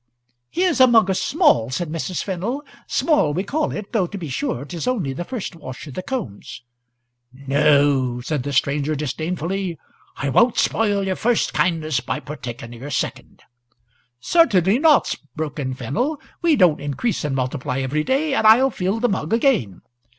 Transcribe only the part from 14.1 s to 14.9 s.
"Certainly